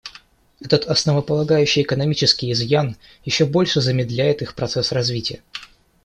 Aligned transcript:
Этот 0.59 0.85
основополагающий 0.85 1.83
экономический 1.83 2.51
изъян 2.53 2.97
еще 3.23 3.45
больше 3.45 3.81
замедляет 3.81 4.41
их 4.41 4.55
процесс 4.55 4.91
развития. 4.91 5.43